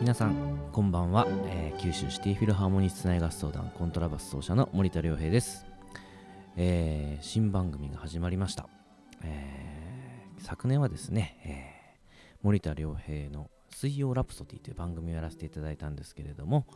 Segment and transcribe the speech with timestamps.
[0.00, 5.66] 皆さんこんばんは、えー九州シティフィルハーモニー室内合奏団コントラバス奏者の森田亮平です、
[6.56, 8.66] えー新番組が始まりました、
[9.22, 11.98] えー昨年はですね、え
[12.42, 16.66] 森田亮平の水曜ラプソディという番組をやらせていただいたんですけれども、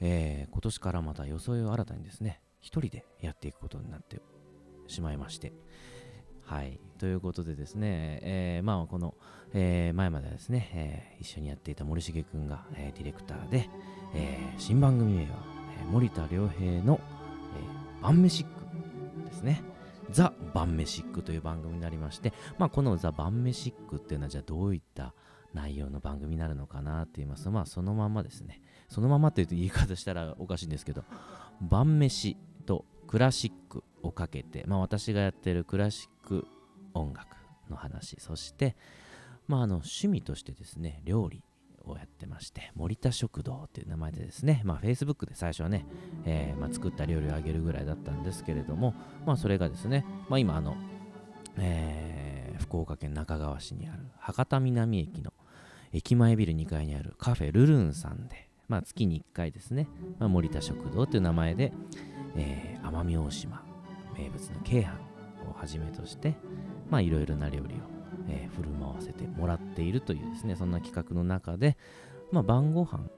[0.00, 4.20] え今年からまた装いを新たにですね一人でやっていくことになって
[4.86, 5.54] しまいまして
[6.46, 9.14] はいということでですね、えーまあこの、
[9.52, 13.68] えー前まではですね、えー一緒にやっていた森重くんが、えディレクターで、
[14.14, 15.30] え新番組名は、
[15.82, 17.00] え森田良平の、
[18.00, 19.60] え晩飯ックですね。
[20.10, 25.14] ザ・晩飯ックという番組になりまして、まあ、このザ・晩飯ックっていうのはじゃあどういった
[25.52, 28.62] 内容の番組になるのかなって言いますと、まあ、そのままですね。
[28.88, 31.02] そのままっていうと言い方したらおかしいんですけど、
[31.60, 32.36] 晩飯
[32.66, 36.46] とクラシックをかけて、まあ、私がやってるクラシック
[36.94, 37.36] 音楽
[37.70, 38.76] の話、そして、
[39.48, 41.42] まあ、あの趣味としてですね、料理
[41.84, 45.86] をやってまして、森田食堂っていう名前でですね、まあ、Facebook で最初はね、
[46.24, 48.94] えーまあ、作った料理をあげるぐらいだったんですけれども、
[49.24, 50.76] まあ、それがですね、まあ、今、あの、
[51.58, 55.32] えー福岡県中川市にある博多南駅の
[55.92, 59.88] 駅前ビル2階にあるカフェルルンさんで、まあ、月に1回ですね、
[60.18, 61.72] まあ、森田食堂という名前で、
[62.34, 63.65] えー奄美大島
[64.18, 64.92] 名物の京阪
[65.48, 66.34] をはじめとして、
[66.90, 67.78] まあ、いろいろな料理を、
[68.28, 71.76] えー振る舞わせてもらっているというですね、そんな企画の中で、
[72.32, 73.08] まあ、晩ご飯、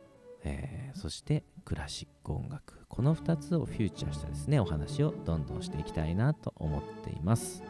[0.45, 7.63] えーそしてクラシック音楽、この2つをフューチャーしたですね、お話をどんどんしていきたいなと思っています。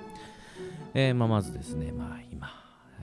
[0.95, 2.49] えーまあ、まずですね、まあ、今、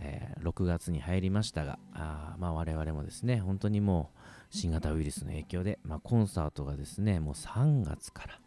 [0.02, 8.40] えー6月に入りましたが、あまあ、我々もですね、本当にもう新型ウイルスの影響で、まあ、コンサートがですね、もう3月から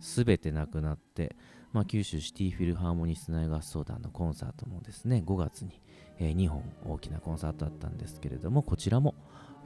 [0.00, 1.36] 全てなくなって、
[1.72, 5.80] まあ、九州シティフィルハーモニー室内合奏団のコンサートもですね、5月に、
[6.18, 9.14] え2本大きなコンサートだったんですけれども、こちらも、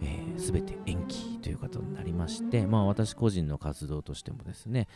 [0.03, 4.89] えー、全て延期ということになりまして、まあ、私個人の活動としてもですね、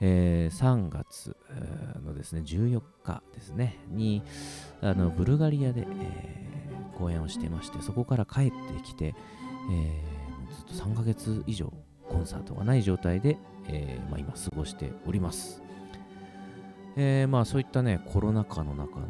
[0.00, 1.36] えー3月
[2.04, 4.24] のですね14日ですねに
[4.80, 6.44] あのブルガリアで、えー
[6.98, 8.52] 公演をしてましてそこから帰って
[8.84, 9.16] きて、
[9.70, 10.24] えー
[10.54, 11.72] ずっと3ヶ月以上
[12.08, 13.38] コンサートがない状態で、
[13.68, 15.62] えーまあ、今過ごしております、
[16.96, 19.08] えーまあそういったねコロナ禍の中の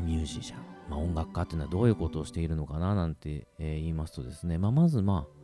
[0.00, 0.58] ミュージシャン、
[0.88, 5.38] まあ、音楽家っていうのはどういうことをしているのかななんて、えー言いますとですね、まあ、まずまあ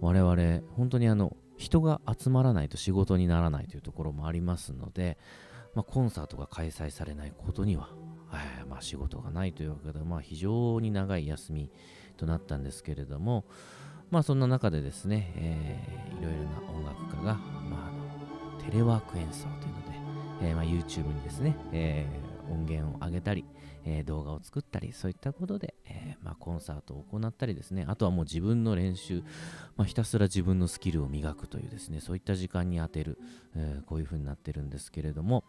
[0.00, 5.18] 我々本当にあの人が集まらないと仕事にならないというところもありますので、
[5.74, 7.90] まあ、コンサートが開催されないことには、
[8.32, 11.70] えまあ、仕事がないというわけで、まあ、非常に長い休み
[12.16, 13.44] となったんですけれども、
[14.10, 17.38] まあ、そんな中でですね、えーいろいろな音楽家が、
[18.70, 23.44] テレワーク演奏というので、えーまあ、YouTube にですね、えー音源を上げたり、
[23.84, 27.86] えー動画を作ったりそういったことで、えまあ、コンサートを行ったりですね。
[27.88, 29.22] あとはもう自分の練習、
[29.76, 33.18] まあ、ひたすら自分のスキルを磨くというですねそういった時間に充てる、
[33.56, 35.44] えこういう風になってるんですけれども、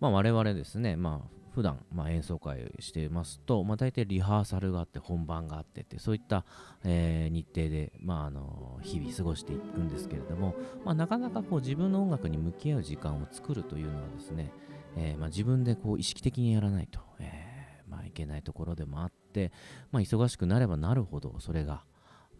[0.00, 6.44] まあ、我々ですね、まあ普段まあ演奏会してますと、まあ、大体リハーサルがあって本番があってってそういった、
[6.84, 14.52] えー日程で、まあ、あの日々過ごしていくんですけれども、まあ、なかなかこう自分の音楽に向き合う時間を作るというのはですね、
[14.96, 19.52] えーまあ、自分でこう意識的にやらないと、えーまあ、いけないところでもあって、
[19.92, 21.84] まあ、忙しくなればなるほどそれが、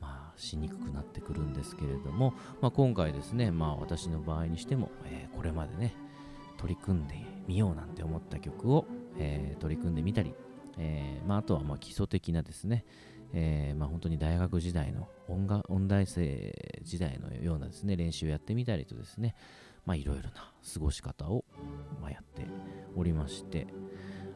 [0.00, 5.94] まあ、しにくくなってくるんですけれども、まあ、今回ですね、まあ、私の場合にしても、えーこれまでね
[6.58, 7.14] 取り組んで
[7.48, 8.84] みようなんて思った曲を、
[9.20, 10.34] えー取り組んでみたり、
[10.78, 12.84] えーまあ、あとはま基礎的なですね、
[13.32, 19.34] えーまあ、本当に大学時代の音楽音大生時代のようなですね練習をやってみたりとですね
[19.86, 21.44] いろいろな過ごし方を、
[22.00, 22.46] ま、やって
[22.96, 23.66] おりまして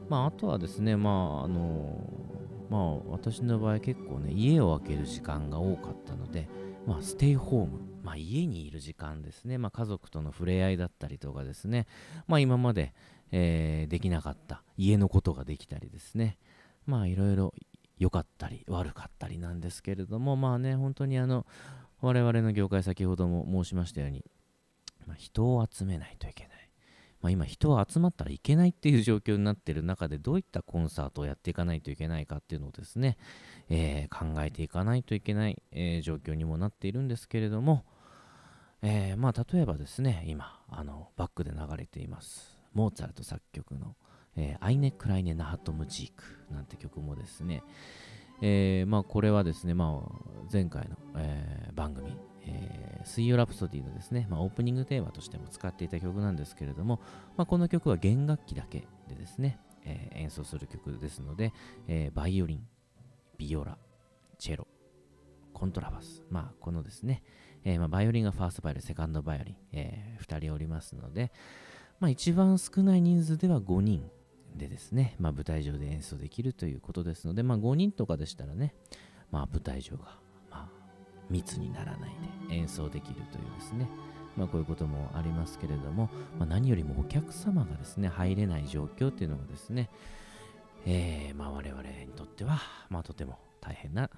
[0.08, 2.10] まああとはですねまああの
[2.70, 6.48] まあ私の場合結構ね家を空ける時間が多かったので
[6.86, 9.58] まあステイホームまあ家にいる時間ですね。
[9.58, 11.86] まあ家族との触れ合いだったりとかですね。
[12.28, 12.94] まあ今まで、
[13.32, 16.38] えーできなかった家のことができたりですね。
[16.86, 17.54] まあいろいろ
[17.98, 21.46] 良かったり悪かったりなんですけれどもまあね本当にあの
[22.00, 24.24] 我々の業界先ほども申しましたように、
[25.06, 26.70] まあ、人を集めないといけない、
[27.22, 33.16] まあ、今人は集まったらいけないっていう状況になっている中でどういったコンサートをやっていかないといけないかっていうのをですね、
[33.70, 37.84] えー考えていかないといけない、えー状況にもなっているんですけれども、
[38.86, 43.96] えーまあ例えばですね今あのバックで流れていますモーツァルト作曲の
[44.36, 47.62] えーアイネ・クライネ・ナハトムジークなんて曲もですね、
[48.42, 50.12] えーまあ、これはですね、まあ、
[50.52, 52.16] 前回の、え番組、
[52.46, 57.00] え水曜ラプソディのですね、まあ、オープニングテーマとしても使っていた曲なんですけれども、
[57.36, 61.52] まあ、この曲は弦楽器だけでですね、え演奏する曲ですので、
[61.88, 62.66] えバイオリン、
[63.38, 63.78] ビオラ、
[65.54, 67.22] コントラバス、まあ、このですね、
[67.64, 71.32] えー、まあ、バイオリンがファーストバイオリン、セカンドバイオリン、えー、2人おりますので、
[72.00, 74.10] まあ、一番少ない人数では5人
[74.56, 78.74] でですね、まあ、舞台上で演奏できるということですので、まあ、5人とかでしたらね、
[79.30, 80.18] まあ、舞台上が、
[80.50, 80.68] ま、
[81.30, 82.10] 密にならない
[82.48, 83.88] で演奏できるというですね、
[84.36, 89.90] まあ、こういうこともありますけれども、ま、何よりもお客様がですね、入れない状況っていうのがですね、
[90.86, 92.60] えー、ま、我々にとっては、
[92.90, 94.10] ま、とても大変な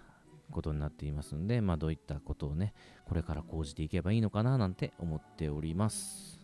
[0.51, 2.75] ことになっていますので、まあ、どういったことをね、
[3.07, 6.41] これから講じていけばいいのかななんて思っております。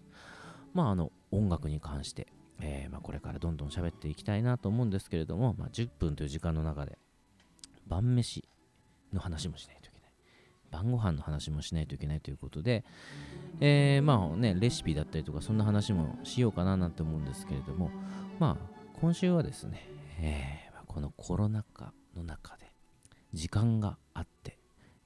[0.75, 2.27] まあ、あの、音楽に関して、
[2.61, 6.99] えー、まあ、これからどんどん喋っていきたいなと思うんですけれども、まあ、10分という時間の中で、
[7.87, 8.45] 晩飯
[9.13, 10.13] の話もしないといけない。
[10.71, 12.85] 晩ご飯の話もしないといけないということで、
[13.61, 17.91] えー、まあね、レシピだったりとか、そんな話もしようかななんて思うんですけれども、
[18.39, 19.89] まあ、今週はですね、
[20.21, 22.72] えー、このコロナ禍の中で、
[23.33, 24.59] 時間があって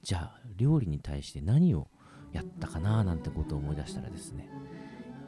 [0.03, 1.87] じゃあ料理に対して何を
[2.33, 4.49] やったかななんてことを思い出したらですね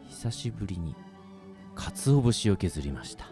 [0.10, 0.96] 久しぶりに
[1.76, 3.30] 鰹節を削りました。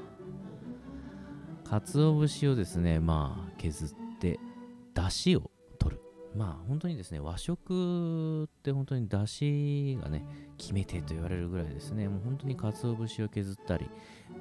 [1.65, 4.39] 鰹節をですねまあ削って
[4.93, 5.51] 出汁を
[6.37, 10.23] まあ本当にですね和食って本当に出汁がね
[10.57, 12.07] 決め手と言われるぐらいですね。
[12.07, 13.89] もう本当に鰹節を削ったり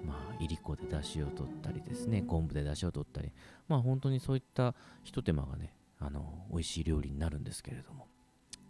[0.04, 2.22] まあいりこで出汁を取ったりですね。
[2.22, 3.32] 昆布で出汁を取ったり。
[3.66, 8.08] まあ本当にそういったひと手間がね、あの、美味しい料理になるんですけれども、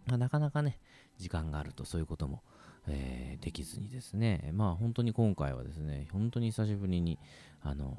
[0.07, 0.79] まあ、なかなかね、
[1.19, 2.43] 時間があるとそういうことも、
[2.87, 7.19] えー、できずにですね、まあ本当に今回はですね、本当に久しぶりに、
[7.61, 7.97] あの、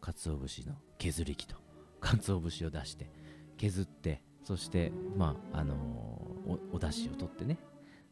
[0.00, 1.56] 鰹節の削り器と、
[2.00, 3.08] 鰹節を出して、
[3.56, 7.58] 削って、そして、まあ、あのお、お出汁を取ってね、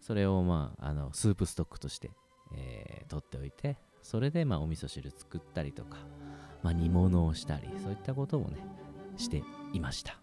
[0.00, 2.10] それを、まあ、あの、スープストックとして、
[2.56, 5.98] えー、取っておいて、それで、まあ、お味噌汁作ったりとか、
[6.64, 8.56] まあ、煮物をしたりそういったことをね
[9.16, 10.18] していました。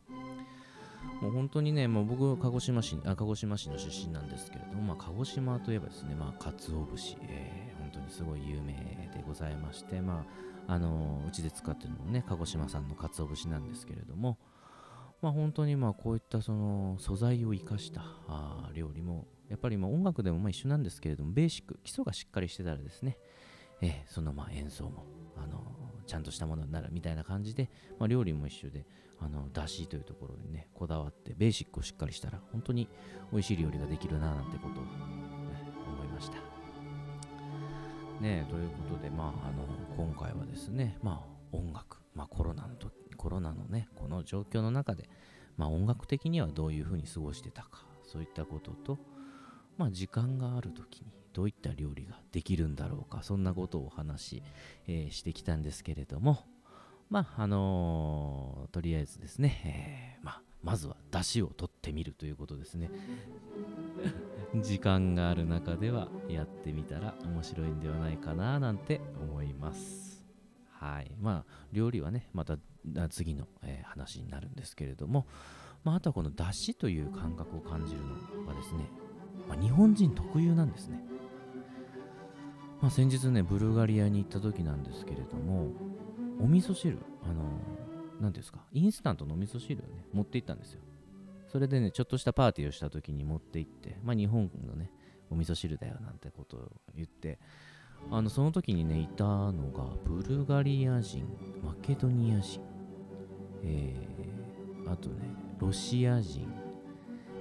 [1.21, 8.73] もう本当にね、もう僕、鹿児島市あ鹿児島市の出身なんですけれども、まあ、鹿児島といえばですね、まあ、鰹節、えー、本当にすごい有名
[9.13, 10.25] でございまして、ま
[10.67, 14.37] あ、あのうちで使ってるのもね、鹿児島産の鰹節なんですけれども、
[15.21, 23.17] まあ、本当にまあこういったその素材を生かしたあ料理も、やっぱりま音楽でもまあ一緒なんですけれども、ベーシック、基礎がしっかりしてたらですね、
[23.81, 25.05] えー、そのまあ演奏も、
[25.37, 25.61] あの
[26.11, 28.85] ちゃんとしたものになるみたいな感じで、まあ、料理も一緒で、
[29.21, 32.89] あの、だしというところにね、こだわって、ベーシックをしっかりしたら、本当に
[33.31, 34.89] 美味しい料理ができるな、なんてことを、ね、
[35.87, 36.37] 思いました。
[38.19, 39.65] ねということで、まあ、あの、
[39.95, 42.91] 今回はですね、まあ、音楽、まあ、コロナのと、
[43.21, 45.07] コロナのね、この状況の中で、
[45.55, 48.97] まあ、音楽的にはどういうふうに過ごしてたか、そういったことと、
[49.77, 54.43] まあ、時間がある時にどういった料理ができるんだろうかそんなことをお話し、
[54.87, 56.45] えー、してきたんですけれども
[57.09, 62.89] まああのー、とりあえずですね、えー、まあ、まずは出汁を取ってみるということですね。
[64.61, 70.10] 時間がある中ではやってみたら面白いんではないかななんて思います。
[70.81, 72.57] はいまあ料理はねまた
[73.09, 75.27] 次の、えー、話になるんですけれども、
[75.83, 78.89] まあ、あとはこの出汁という感覚を感じるのがですね、
[79.47, 80.99] まあ、日本人特有なんですね
[82.81, 85.67] まあ、先日ね、ブルガリアに行った時なんですけれども、
[86.39, 90.81] お味噌汁、あのー、ですか、インスタントのお味噌汁をね、持って行ったんですよ。
[91.47, 94.89] それでね、ちょっとしたパーティーをした時に持って行って、まあ、日本のね、
[95.29, 97.37] お味噌汁だよなんてことを言って、
[98.09, 101.25] あの、その時にね、いたのが、ブルガリア人、
[101.63, 102.61] マケドニア人、
[103.63, 106.51] えー、あとね、ロシア人、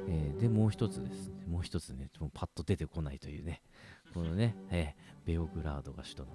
[0.09, 3.63] えー、で、もう一つですね、もう一つね、もうパッと出てこないというね、
[4.15, 6.29] このね、えー、ベオグラードが首都の、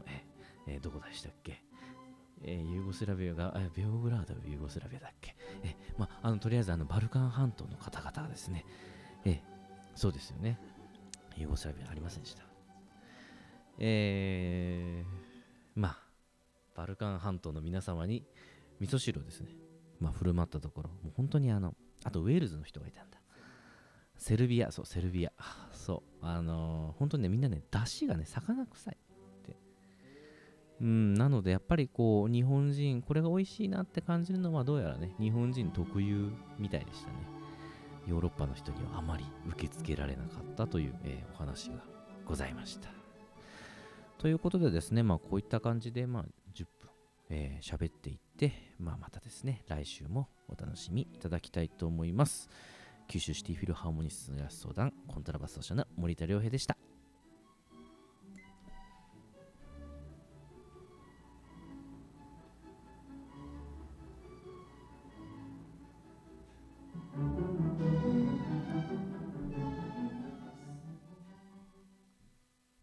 [0.67, 1.62] えー、どこでしたっけ？
[2.44, 5.36] えー、ユーゴスラビアが、えベオグラードはユーゴスラビアだっけ？
[5.63, 8.65] えまあ、あの、とりあえずあの、バルカン半島の方々ですね、
[9.24, 9.41] え
[9.96, 10.60] そうですよね。
[11.38, 12.44] ユーゴスラビアありませんでした？
[13.79, 15.98] えー、まあ、
[16.75, 18.25] バルカン半島の皆様に
[18.79, 19.50] 味噌汁をですね、
[20.00, 23.20] まあ、振る舞ったところ、もう本当にあの、あとウェールズの人がいたんだ。
[24.17, 25.32] セルビア、そう、セルビア。
[25.72, 26.25] そう。
[26.25, 29.58] あのー、本当にね、みんなね、出汁がね、魚臭いって。
[30.82, 37.15] うん、なので、やっぱりこう、日本人、これが美味しいなって感じるのは、どうやらね、日本人特有みたいでしたね。
[38.08, 41.84] ヨーロッパの人にはあまり受け付けられなかったという、えー、お話が
[42.24, 42.95] ございました。
[44.18, 46.24] ということでですね、まあ、こういった感じで、まあ、
[46.56, 46.90] 10分、
[47.30, 52.50] えー、喋っていって、まあ、またですね、来週もお楽しみいただきたいと思います。
[53.08, 56.76] 九州シティフィルハーモニストの相談コントラバス奏者の森田良平でした